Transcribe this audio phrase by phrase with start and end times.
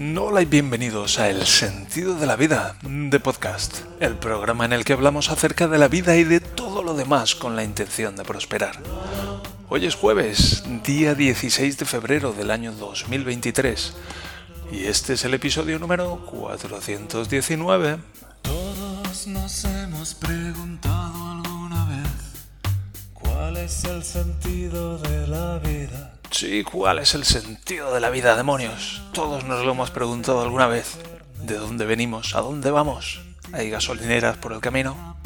[0.00, 4.84] Hola y bienvenidos a El sentido de la vida de podcast, el programa en el
[4.84, 8.22] que hablamos acerca de la vida y de todo lo demás con la intención de
[8.22, 8.80] prosperar.
[9.68, 13.94] Hoy es jueves, día 16 de febrero del año 2023,
[14.70, 17.98] y este es el episodio número 419.
[18.42, 22.44] Todos nos hemos preguntado alguna vez
[23.14, 26.17] cuál es el sentido de la vida.
[26.30, 29.02] Sí, ¿cuál es el sentido de la vida, demonios?
[29.12, 30.98] Todos nos lo hemos preguntado alguna vez.
[31.42, 32.34] ¿De dónde venimos?
[32.34, 33.20] ¿A dónde vamos?
[33.52, 35.16] ¿Hay gasolineras por el camino?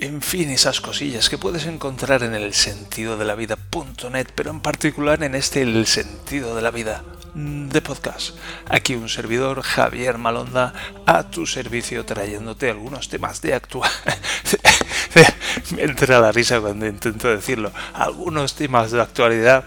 [0.00, 4.60] En fin, esas cosillas que puedes encontrar en el sentido de la vida.net, pero en
[4.60, 7.04] particular en este El sentido de la vida
[7.34, 8.34] de podcast.
[8.70, 10.72] Aquí un servidor, Javier Malonda,
[11.04, 13.90] a tu servicio trayéndote algunos temas de actual.
[15.74, 17.72] Me entra la risa cuando intento decirlo.
[17.94, 19.64] Algunos temas de actualidad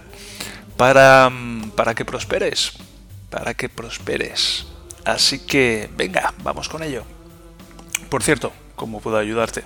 [0.77, 2.73] para, mm, para que prosperes.
[3.29, 4.67] Para que prosperes.
[5.05, 7.03] Así que, venga, vamos con ello.
[8.09, 9.63] Por cierto, ¿cómo puedo ayudarte?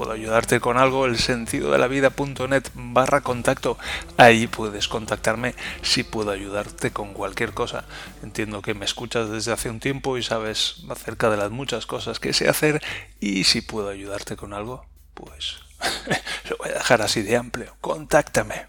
[0.00, 3.76] puedo ayudarte con algo, el sentido de la vida.net barra contacto.
[4.16, 7.84] Ahí puedes contactarme si puedo ayudarte con cualquier cosa.
[8.22, 12.18] Entiendo que me escuchas desde hace un tiempo y sabes acerca de las muchas cosas
[12.18, 12.80] que sé hacer
[13.20, 14.86] y si puedo ayudarte con algo,
[15.20, 15.56] pues
[16.50, 17.76] lo voy a dejar así de amplio.
[17.80, 18.66] Contáctame.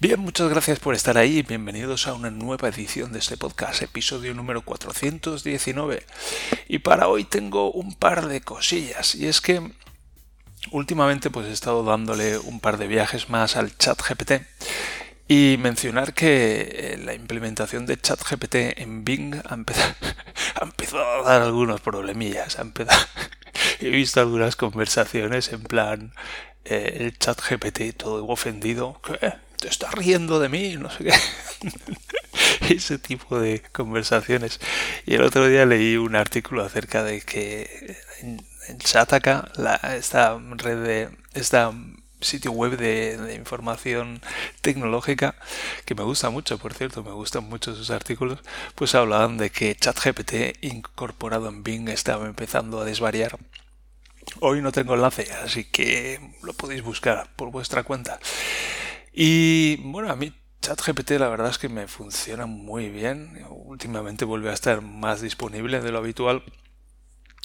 [0.00, 3.82] Bien, muchas gracias por estar ahí y bienvenidos a una nueva edición de este podcast,
[3.82, 6.06] episodio número 419.
[6.68, 9.72] Y para hoy tengo un par de cosillas y es que
[10.70, 14.46] últimamente pues he estado dándole un par de viajes más al chat GPT
[15.28, 19.94] y mencionar que eh, la implementación de chat GPT en Bing ha empezado,
[20.60, 22.58] ha empezado a dar algunos problemillas.
[22.58, 23.06] Ha empezado,
[23.80, 26.12] he visto algunas conversaciones en plan
[26.64, 29.00] eh, el chat GPT todo ofendido.
[29.02, 29.34] ¿Qué?
[29.56, 30.76] ¿Te estás riendo de mí?
[30.76, 31.14] No sé qué.
[32.74, 34.60] Ese tipo de conversaciones.
[35.06, 38.78] Y el otro día leí un artículo acerca de que en, en
[39.56, 41.72] la, esta red de esta
[42.20, 44.20] sitio web de, de, información
[44.60, 45.34] tecnológica
[45.84, 48.40] que me gusta mucho, por cierto, me gustan mucho sus artículos,
[48.74, 53.38] pues hablaban de que ChatGPT incorporado en Bing estaba empezando a desvariar.
[54.40, 58.20] Hoy no tengo enlace, así que lo podéis buscar por vuestra cuenta.
[59.12, 63.44] Y bueno, a mí ChatGPT la verdad es que me funciona muy bien.
[63.50, 66.42] Últimamente vuelve a estar más disponible de lo habitual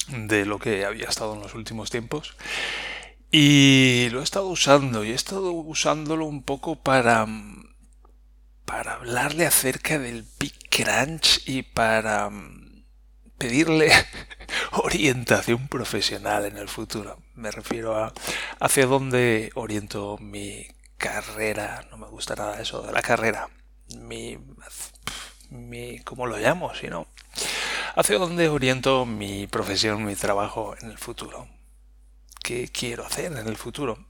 [0.09, 2.35] de lo que había estado en los últimos tiempos.
[3.31, 7.25] Y lo he estado usando y he estado usándolo un poco para
[8.65, 12.31] para hablarle acerca del Big Crunch y para
[13.37, 13.91] pedirle
[14.71, 17.19] orientación profesional en el futuro.
[17.35, 18.13] Me refiero a
[18.59, 21.85] hacia dónde oriento mi carrera.
[21.91, 23.49] No me gusta nada eso de la carrera.
[23.97, 24.37] Mi,
[25.49, 26.73] mi ¿cómo lo llamo?
[26.73, 27.07] Si no,
[27.95, 31.47] hacia dónde oriento mi profesión, mi trabajo en el futuro.
[32.41, 34.07] ¿Qué quiero hacer en el futuro?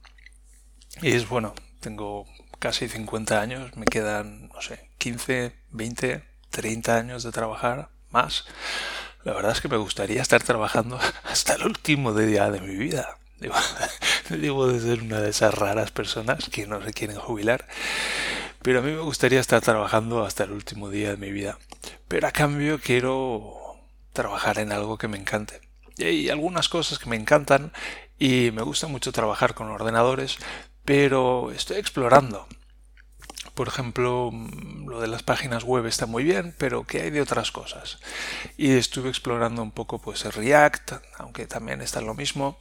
[1.02, 2.26] Y es bueno, tengo
[2.60, 8.46] casi 50 años, me quedan, no sé, 15, 20, 30 años de trabajar más.
[9.26, 13.18] La verdad es que me gustaría estar trabajando hasta el último día de mi vida.
[13.40, 13.56] Digo,
[14.30, 17.66] debo de ser una de esas raras personas que no se quieren jubilar.
[18.62, 21.58] Pero a mí me gustaría estar trabajando hasta el último día de mi vida.
[22.08, 23.56] Pero a cambio quiero
[24.14, 25.60] trabajar en algo que me encante.
[25.98, 27.74] Y hay algunas cosas que me encantan
[28.20, 30.38] y me gusta mucho trabajar con ordenadores,
[30.84, 32.48] pero estoy explorando.
[33.56, 34.32] Por ejemplo,
[34.86, 38.00] lo de las páginas web está muy bien, pero ¿qué hay de otras cosas?
[38.58, 42.58] Y estuve explorando un poco pues React, aunque también está lo mismo.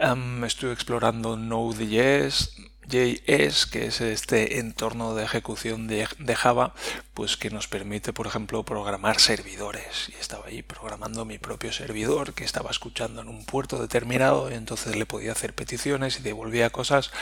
[0.00, 2.56] Um, estuve explorando Node.js,
[2.88, 6.74] JS, que es este entorno de ejecución de, de, Java,
[7.14, 10.08] pues que nos permite, por ejemplo, programar servidores.
[10.08, 14.54] Y estaba ahí programando mi propio servidor que estaba escuchando en un puerto determinado y
[14.54, 17.12] entonces le podía hacer peticiones y devolvía cosas.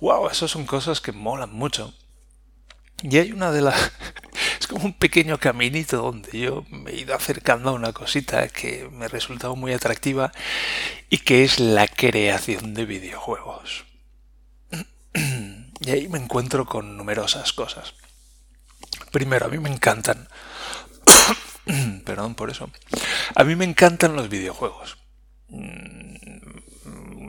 [0.00, 0.28] ¡Wow!
[0.30, 1.92] Esas son cosas que molan mucho.
[3.02, 3.92] Y hay una de las...
[4.60, 8.88] es como un pequeño caminito donde yo me he ido acercando a una cosita que
[8.92, 10.32] me ha resultado muy atractiva
[11.08, 13.84] y que es la creación de videojuegos.
[15.80, 17.94] Y ahí me encuentro con numerosas cosas.
[19.12, 20.28] Primero, a mí me encantan.
[22.04, 22.68] Perdón por eso.
[23.36, 24.98] A mí me encantan los videojuegos.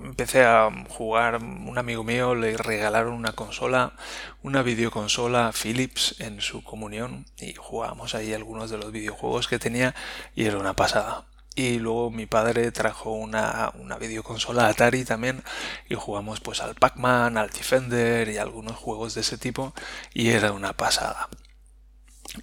[0.09, 3.93] Empecé a jugar, un amigo mío le regalaron una consola,
[4.41, 9.93] una videoconsola Philips en su comunión y jugábamos ahí algunos de los videojuegos que tenía
[10.33, 15.43] y era una pasada y luego mi padre trajo una, una videoconsola Atari también
[15.87, 19.75] y jugamos pues al Pac-Man, al Defender y algunos juegos de ese tipo
[20.11, 21.29] y era una pasada.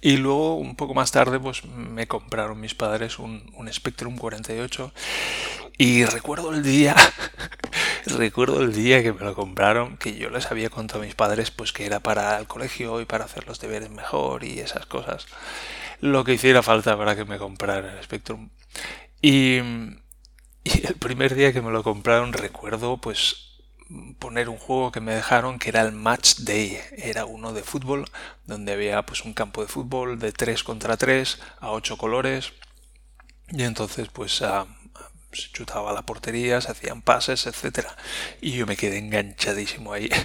[0.01, 4.93] Y luego, un poco más tarde, pues me compraron mis padres un, un Spectrum 48.
[5.77, 6.95] Y recuerdo el día,
[8.05, 11.51] recuerdo el día que me lo compraron, que yo les había contado a mis padres
[11.51, 15.27] pues que era para el colegio y para hacer los deberes mejor y esas cosas.
[16.01, 18.49] Lo que hiciera falta para que me compraran el Spectrum.
[19.21, 19.57] Y,
[20.63, 23.46] y el primer día que me lo compraron recuerdo pues
[24.19, 26.79] poner un juego que me dejaron que era el Match Day.
[26.97, 28.05] Era uno de fútbol
[28.45, 32.53] donde había pues un campo de fútbol de 3 contra 3 a 8 colores.
[33.49, 34.67] Y entonces pues ah,
[35.31, 37.95] se chutaba la portería, se hacían pases, etcétera.
[38.41, 40.09] Y yo me quedé enganchadísimo ahí.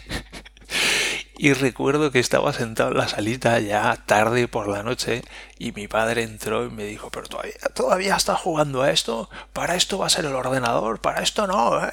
[1.42, 5.22] Y recuerdo que estaba sentado en la salita ya tarde por la noche
[5.58, 9.74] y mi padre entró y me dijo, pero todavía, todavía estás jugando a esto, para
[9.74, 11.84] esto va a ser el ordenador, para esto no.
[11.84, 11.90] ¿eh?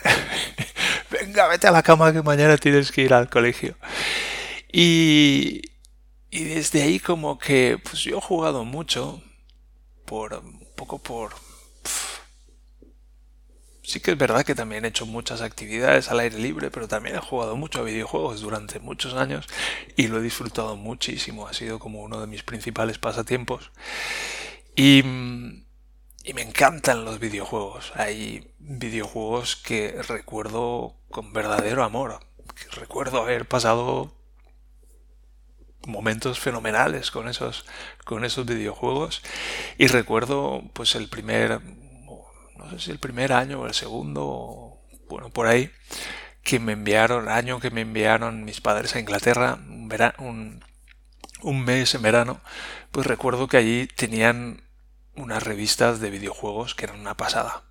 [1.40, 3.78] Venga, vete a la cama que mañana tienes que ir al colegio.
[4.74, 5.62] Y,
[6.30, 9.24] y desde ahí como que pues yo he jugado mucho,
[10.06, 11.32] por un poco por
[13.84, 17.16] Sí que es verdad que también he hecho muchas actividades al aire libre, pero también
[17.16, 19.48] he jugado mucho a videojuegos durante muchos años
[19.96, 21.48] y lo he disfrutado muchísimo.
[21.48, 23.72] Ha sido como uno de mis principales pasatiempos.
[24.76, 25.04] Y,
[26.24, 27.92] y me encantan los videojuegos.
[27.96, 32.20] Hay videojuegos que recuerdo con verdadero amor.
[32.72, 34.16] Recuerdo haber pasado
[35.88, 37.66] momentos fenomenales con esos
[38.04, 39.24] con esos videojuegos
[39.78, 41.62] y recuerdo pues el primer
[42.60, 45.72] no sé si el primer año o el segundo, bueno, por ahí,
[46.44, 49.58] que me enviaron, año que me enviaron mis padres a Inglaterra,
[50.20, 50.64] un,
[51.42, 52.42] un, mes en verano,
[52.92, 54.62] pues recuerdo que allí tenían
[55.22, 57.64] unas revistas de videojuegos que eran una pasada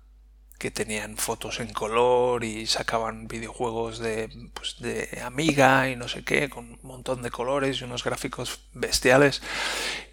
[0.59, 6.23] que tenían fotos en color y sacaban videojuegos de, pues, de Amiga y no sé
[6.25, 9.41] qué, con un montón de colores y unos gráficos bestiales.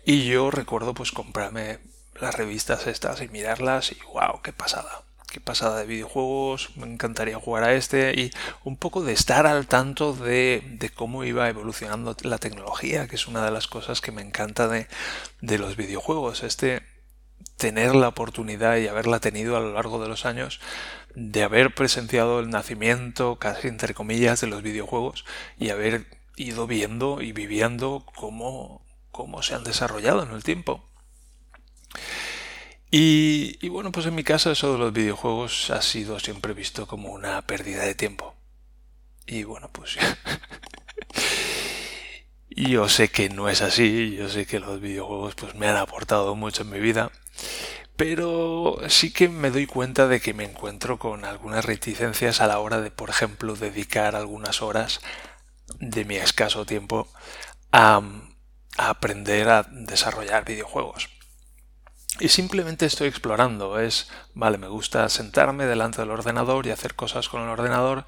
[0.05, 1.81] Y yo recuerdo pues comprarme
[2.15, 5.03] las revistas estas y mirarlas y wow, qué pasada.
[5.29, 8.31] Qué pasada de videojuegos, me encantaría jugar a este y
[8.63, 13.27] un poco de estar al tanto de, de cómo iba evolucionando la tecnología, que es
[13.27, 14.87] una de las cosas que me encanta de,
[15.41, 16.45] de los videojuegos.
[16.45, 16.83] Este
[17.57, 20.61] tener la oportunidad y haberla tenido a lo largo de los años
[21.15, 25.25] de haber presenciado el nacimiento, casi entre comillas, de los videojuegos
[25.59, 26.07] y haber
[26.37, 30.85] ido viendo y viviendo cómo, cómo se han desarrollado en el tiempo.
[32.91, 37.11] Y, bueno, pues en mi caso eso de los videojuegos ha sido siempre visto como
[37.13, 38.35] una pérdida de tiempo.
[39.27, 39.97] Y bueno, pues
[42.51, 46.37] yo sé que no es así, yo sé que los videojuegos pues me han aportado
[46.37, 47.11] mucho en mi vida,
[47.97, 52.59] pero sí que me doy cuenta de que me encuentro con algunas reticencias a la
[52.59, 55.01] hora de, por ejemplo, dedicar algunas horas
[55.81, 57.09] de mi escaso tiempo
[57.73, 58.03] a
[58.77, 61.09] aprender a desarrollar videojuegos.
[62.19, 63.79] Y simplemente estoy explorando.
[63.79, 68.07] Es, vale, me gusta sentarme delante del ordenador y hacer cosas con el ordenador.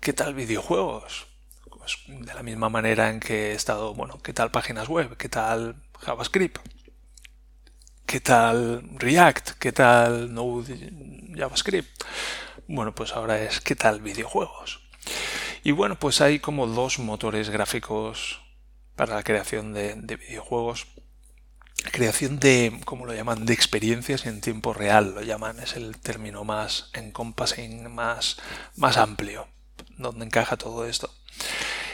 [0.00, 1.26] ¿Qué tal videojuegos?
[1.70, 5.16] Pues de la misma manera en que he estado, bueno, ¿qué tal páginas web?
[5.16, 6.58] ¿Qué tal JavaScript?
[8.06, 9.50] ¿Qué tal React?
[9.58, 10.92] ¿Qué tal Node
[11.36, 12.04] JavaScript?
[12.68, 14.80] Bueno, pues ahora es ¿qué tal videojuegos?
[15.62, 18.40] Y bueno, pues hay como dos motores gráficos
[18.96, 20.86] para la creación de, de videojuegos
[21.90, 26.44] creación de, como lo llaman, de experiencias en tiempo real, lo llaman, es el término
[26.44, 28.38] más encompassing, más,
[28.76, 29.48] más amplio,
[29.98, 31.12] donde encaja todo esto.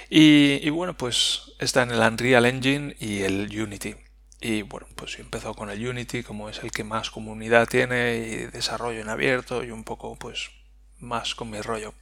[0.09, 3.95] Y, bueno, pues está en el Unreal Engine y el Unity.
[4.41, 8.17] Y bueno, pues he empezado con el Unity, como es el que más comunidad tiene
[8.17, 10.51] y desarrollo en abierto y un poco pues
[10.99, 11.93] más con mi rollo.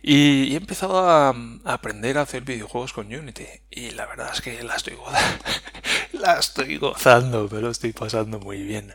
[0.00, 3.46] Y he empezado a, aprender a hacer videojuegos con Unity.
[3.70, 5.44] Y la verdad es que la estoy, gozando,
[6.12, 8.94] la estoy gozando, pero estoy pasando muy bien.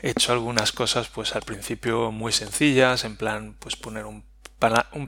[0.00, 4.22] He hecho algunas cosas pues al principio muy sencillas, en plan pues poner un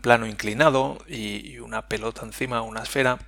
[0.00, 3.18] plano inclinado y una pelota encima, una esfera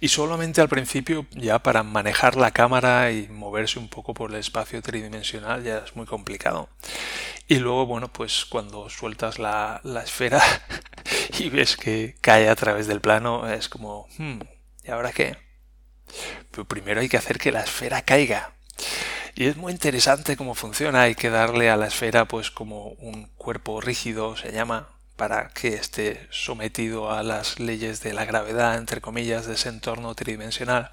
[0.00, 4.36] y solamente al principio, ya para manejar la cámara y moverse un poco por el
[4.36, 6.68] espacio tridimensional, ya es muy complicado.
[7.48, 10.42] Y luego, bueno, pues cuando sueltas la, esfera
[11.38, 14.40] y ves que cae a través del plano, es como, hmm,
[14.84, 15.36] ¿y ahora qué?
[16.50, 18.54] Pero primero hay que hacer que la esfera caiga.
[19.34, 21.02] Y es muy interesante cómo funciona.
[21.02, 24.90] Hay que darle a la esfera, pues, como un cuerpo rígido, se llama,
[25.22, 30.16] para que esté sometido a las leyes de la gravedad, entre comillas, de ese entorno
[30.16, 30.90] tridimensional.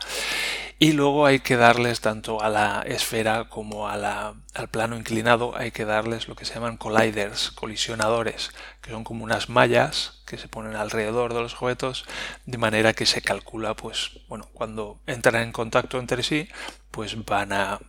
[0.78, 5.58] Y luego hay que darles tanto a la esfera como a la, al plano inclinado,
[5.58, 10.38] hay que darles lo que se llaman colliders, colisionadores, que son como unas mallas que
[10.38, 12.06] se ponen alrededor de los objetos,
[12.46, 16.48] de manera que se calcula, pues, bueno, cuando entran en contacto entre sí,
[16.92, 17.80] pues van a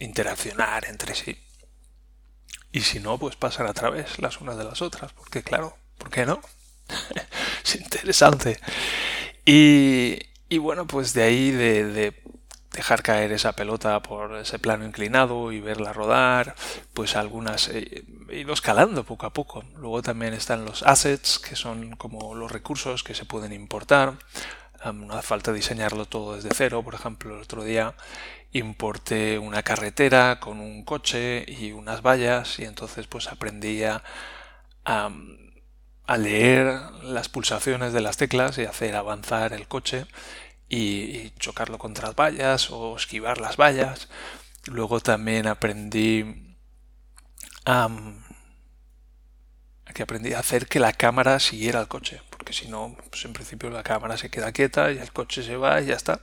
[0.00, 1.38] interaccionar entre sí.
[2.72, 6.10] Y si no, pues pasan a través las unas de las otras, porque claro, ¿por
[6.10, 6.40] qué no?
[7.64, 8.58] es interesante.
[9.44, 12.14] Y, y, bueno, pues de ahí de,
[12.72, 16.54] dejar caer esa pelota por ese plano inclinado y verla rodar,
[16.94, 19.64] pues algunas he ido escalando poco a poco.
[19.76, 24.14] Luego también están los assets, que son como los recursos que se pueden importar.
[24.90, 26.82] No hace falta diseñarlo todo desde cero.
[26.82, 27.94] Por ejemplo, el otro día
[28.52, 34.02] importé una carretera con un coche y unas vallas y entonces pues aprendí a,
[36.18, 36.66] leer
[37.04, 40.06] las pulsaciones de las teclas y hacer avanzar el coche
[40.68, 44.08] y, chocarlo contra las vallas o esquivar las vallas.
[44.66, 46.56] Luego también aprendí
[47.64, 47.88] a
[49.94, 53.32] que aprendí a hacer que la cámara siguiera el coche, porque si no, pues en
[53.32, 56.22] principio la cámara se queda quieta y el coche se va y ya está.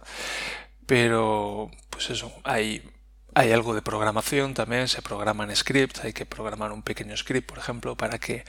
[0.86, 2.84] Pero, pues eso, hay,
[3.34, 7.58] hay algo de programación también, se programan scripts, hay que programar un pequeño script, por
[7.58, 8.44] ejemplo, para que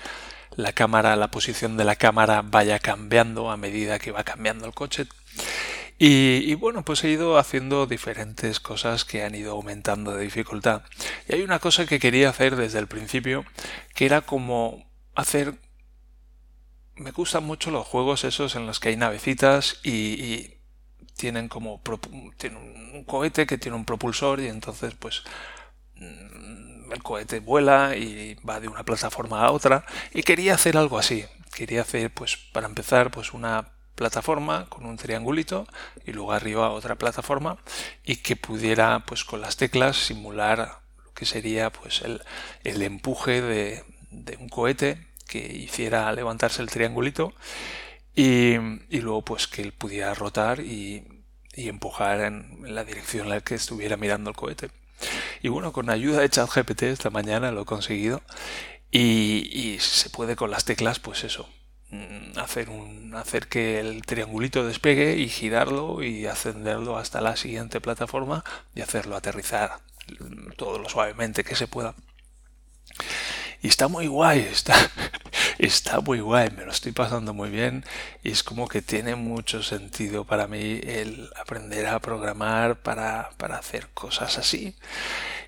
[0.57, 4.75] la cámara, la posición de la cámara vaya cambiando a medida que va cambiando el
[4.75, 5.07] coche.
[5.97, 10.83] Y, bueno, pues he ido haciendo diferentes cosas que han ido aumentando de dificultad.
[11.29, 13.45] Y hay una cosa que quería hacer desde el principio,
[13.95, 15.55] que era como hacer...
[16.97, 20.61] Me gustan mucho los juegos esos en los que hay navecitas y
[21.21, 21.83] tienen como
[22.39, 22.59] tienen
[22.95, 25.23] un cohete que tiene un propulsor y entonces pues
[25.97, 29.85] mm, el cohete vuela y va de una plataforma a otra.
[30.15, 31.25] Y quería hacer algo así.
[31.55, 35.67] Quería hacer pues para empezar pues una plataforma con un triangulito
[36.07, 37.59] y luego arriba otra plataforma
[38.03, 42.23] y que pudiera pues con las teclas simular lo que sería pues el,
[42.65, 47.33] el empuje de, de un cohete que hiciera levantarse el triangulito
[48.17, 48.57] y,
[48.91, 51.05] luego pues que él pudiera rotar y,
[51.55, 54.71] empujar en, la dirección en la que estuviera mirando el cohete.
[55.43, 58.23] Y bueno, con ayuda de ChatGPT esta mañana lo he conseguido
[58.91, 61.49] y, se puede con las teclas pues eso,
[61.91, 67.81] mm, hacer, un, hacer que el triangulito despegue y girarlo y ascenderlo hasta la siguiente
[67.81, 68.45] plataforma
[68.75, 69.81] y hacerlo aterrizar
[70.57, 71.95] todo lo suavemente que se pueda.
[73.63, 74.75] Y está muy guay, está,
[75.59, 77.85] está muy guay, me lo estoy pasando muy bien
[78.23, 83.59] y es como que tiene mucho sentido para mí el aprender a programar para, para
[83.59, 84.77] hacer cosas así.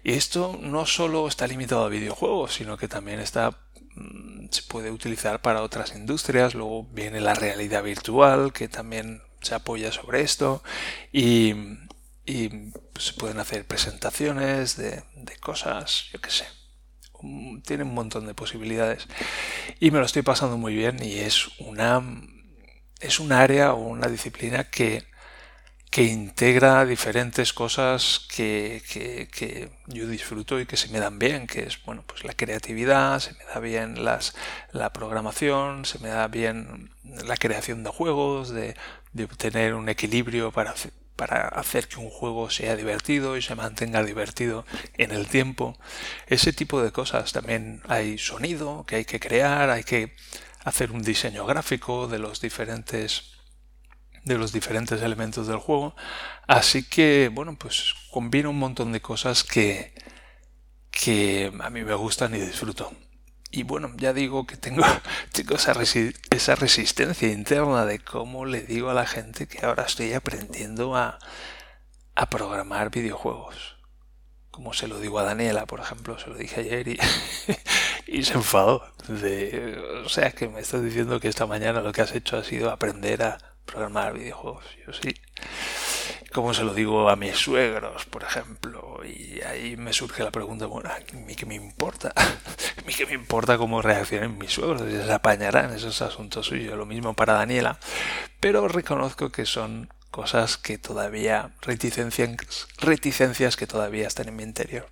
[0.05, 3.59] Y esto no solo está limitado a videojuegos, sino que también está
[3.95, 6.55] mm, se puede utilizar para otras industrias.
[6.55, 10.63] Luego viene la realidad virtual, que también se apoya sobre esto.
[11.13, 11.55] Y,
[12.27, 16.62] y se pueden hacer presentaciones de, de cosas, yo qué sé
[17.65, 19.09] tiene un montón de posibilidades.
[19.81, 22.03] Y me lo estoy pasando muy bien y es una
[23.03, 25.05] es un área o una disciplina que,
[25.91, 31.65] que integra diferentes cosas que, que, yo disfruto y que se me dan bien, que
[31.65, 34.35] es bueno pues la creatividad, se me da bien las,
[34.73, 38.77] la programación, se me da bien la creación de juegos, de,
[39.13, 40.71] de obtener un equilibrio para
[41.17, 44.65] para hacer que un juego sea divertido y se mantenga divertido
[44.97, 45.77] en el tiempo.
[46.27, 47.33] Ese tipo de cosas.
[47.33, 50.15] También hay sonido que hay que crear, hay que
[50.65, 53.33] hacer un diseño gráfico de los diferentes
[54.25, 55.97] de los diferentes elementos del juego.
[56.47, 59.95] Así que, bueno, pues combina un montón de cosas que,
[60.91, 62.93] que a mí me gustan y disfruto.
[63.55, 64.83] Y bueno, ya digo que tengo,
[65.33, 65.75] tengo esa,
[66.31, 71.19] esa resistencia interna de cómo le digo a la gente que ahora estoy aprendiendo a,
[72.15, 73.77] a programar videojuegos.
[74.51, 76.99] Como se lo digo a Daniela, por ejemplo, se lo dije ayer y,
[78.07, 78.91] y se enfadó.
[79.09, 82.45] De, o sea, que me estás diciendo que esta mañana lo que has hecho ha
[82.45, 84.65] sido aprender a programar videojuegos.
[84.87, 85.15] Yo sí
[86.33, 90.67] como se lo digo a mis suegros, por ejemplo, y ahí me surge la pregunta,
[90.67, 92.13] bueno, ¿a mí qué me importa?
[92.17, 94.83] ¿A mí qué me importa cómo reaccionen mis suegros?
[94.83, 97.79] Se apañarán, esos asuntos suyos, lo mismo para Daniela,
[98.41, 104.89] pero reconozco que son cosas que todavía, reticencias, reticencias que todavía están en mi interior.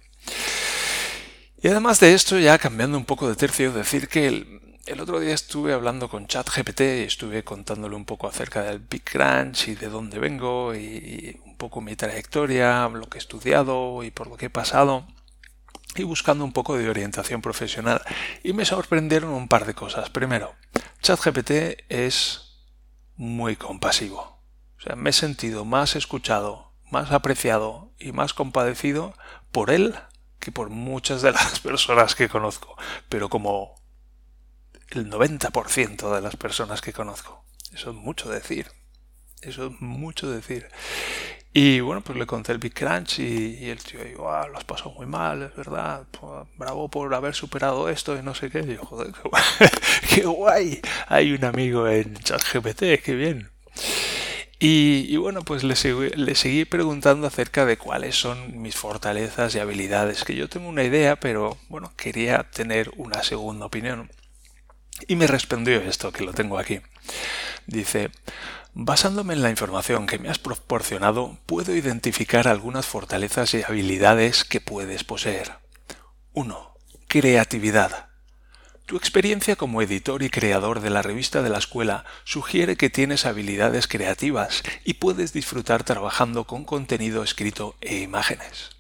[1.63, 5.21] Y además de esto, ya cambiando un poco de tercio, decir que el, el otro
[5.21, 9.77] día estuve hablando con ChatGPT y estuve contándole un poco acerca del Big Crunch y
[9.77, 14.37] de dónde vengo y un poco mi trayectoria, lo que he estudiado y por lo
[14.37, 15.07] que he pasado
[15.95, 18.03] y buscando un poco de orientación profesional
[18.43, 20.11] y me sorprendieron un par de cosas.
[20.11, 20.57] Primero,
[21.03, 22.65] ChatGPT es
[23.15, 24.43] muy compasivo.
[24.79, 29.15] O sea, me he sentido más escuchado, más apreciado y más compadecido
[29.53, 29.95] por él
[30.41, 32.77] que por muchas de las personas que conozco,
[33.09, 33.80] pero como
[34.91, 37.45] el 90% de las personas que conozco.
[37.73, 38.67] Eso es mucho decir.
[39.43, 40.69] Eso es mucho decir.
[41.53, 44.65] Y bueno, pues le conté el Big Crunch y, el tío dijo, ah, lo has
[44.65, 48.61] pasado muy mal, es verdad, pues, bravo por haber superado esto y no sé qué.
[48.61, 49.13] Y yo, joder,
[50.15, 50.81] qué guay.
[51.09, 53.51] Hay un amigo en ChatGPT, qué bien.
[54.63, 59.59] Y, bueno, pues le seguí, le seguí preguntando acerca de cuáles son mis fortalezas y
[59.59, 64.11] habilidades, que yo tengo una idea, pero bueno, quería tener una segunda opinión.
[65.09, 66.81] Y me respondió esto, que lo tengo aquí.
[67.67, 68.11] Dice,
[68.75, 74.61] basándome en la información que me has proporcionado, puedo identificar algunas fortalezas y habilidades que
[74.61, 75.59] puedes poseer.
[76.33, 76.75] 1.
[77.09, 78.11] Creatividad.
[78.87, 83.25] Tu experiencia como editor y creador de la revista de la escuela sugiere que tienes
[83.25, 88.71] habilidades creativas y puedes disfrutar trabajando con contenido escrito e imágenes.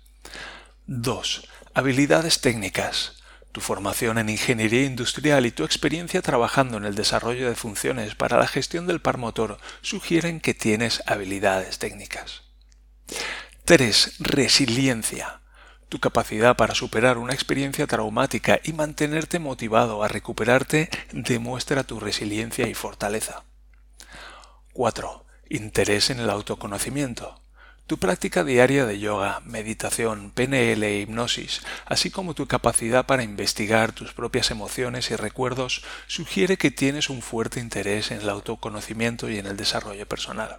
[0.86, 1.46] 2.
[1.74, 3.19] Habilidades técnicas.
[3.52, 8.38] Tu formación en ingeniería industrial y tu experiencia trabajando en el desarrollo de funciones para
[8.38, 12.42] la gestión del par motor sugieren que tienes habilidades técnicas.
[13.64, 14.16] 3.
[14.20, 15.40] Resiliencia.
[15.88, 22.68] Tu capacidad para superar una experiencia traumática y mantenerte motivado a recuperarte demuestra tu resiliencia
[22.68, 23.42] y fortaleza.
[24.72, 25.26] 4.
[25.48, 27.42] Interés en el autoconocimiento.
[27.90, 33.90] Tu práctica diaria de yoga, meditación, PNL e hipnosis, así como tu capacidad para investigar
[33.90, 39.40] tus propias emociones y recuerdos, sugiere que tienes un fuerte interés en el autoconocimiento y
[39.40, 40.58] en el desarrollo personal.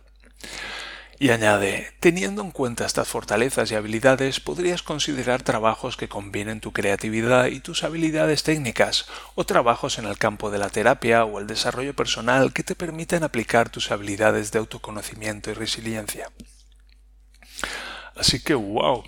[1.20, 6.74] Y añade, teniendo en cuenta estas fortalezas y habilidades, podrías considerar trabajos que combinen tu
[6.74, 11.48] creatividad y tus habilidades técnicas, o trabajos en el campo de la terapia o el
[11.48, 16.30] desarrollo personal que te permitan aplicar tus habilidades de autoconocimiento y resiliencia.
[18.16, 19.04] Así que, wow,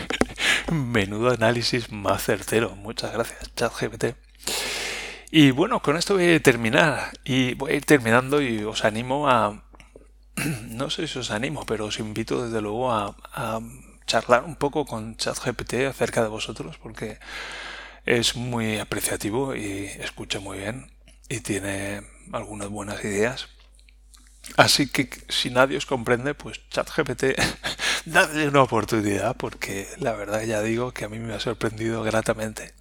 [0.72, 2.76] menudo análisis más certero.
[2.76, 4.16] Muchas gracias, ChatGPT.
[5.30, 7.10] Y bueno, con esto voy a terminar.
[7.24, 9.62] Y voy a ir terminando y os animo a
[10.68, 13.14] no sé si os animo, pero os invito desde luego a,
[14.06, 17.18] charlar un poco con ChatGPT acerca de vosotros, porque
[18.04, 20.92] es muy apreciativo y escucha muy bien
[21.28, 23.48] y tiene algunas buenas ideas.
[24.56, 27.24] Así que si nadie os comprende, pues ChatGPT,
[28.06, 32.72] dadle una oportunidad, porque la verdad ya digo que a mí me ha sorprendido gratamente.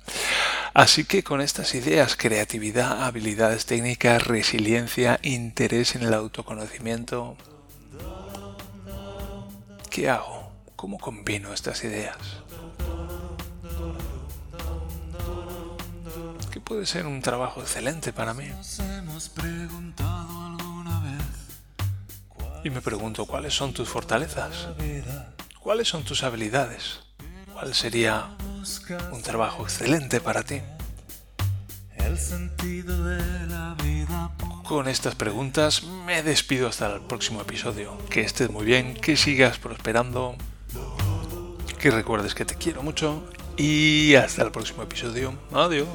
[0.73, 7.37] Así que con estas ideas, creatividad, habilidades técnicas, resiliencia, interés en el autoconocimiento,
[9.89, 10.51] ¿qué hago?
[10.75, 12.17] ¿Cómo combino estas ideas?
[16.51, 18.49] Que puede ser un trabajo excelente para mí.
[22.65, 24.69] Y me pregunto, ¿cuáles son tus fortalezas?
[25.59, 26.99] ¿Cuáles son tus habilidades?
[27.53, 28.35] ¿Cuál sería
[29.11, 30.61] un trabajo excelente para ti.
[34.63, 37.97] Con estas preguntas me despido hasta el próximo episodio.
[38.09, 40.35] Que estés muy bien, que sigas prosperando,
[41.79, 43.23] que recuerdes que te quiero mucho
[43.57, 45.37] y hasta el próximo episodio.
[45.53, 45.87] Adiós.